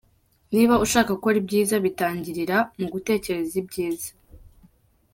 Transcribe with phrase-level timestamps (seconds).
[0.53, 4.09] Niba ushaka gukora ibyiza, bitangirira mu gutekereza ibyiza.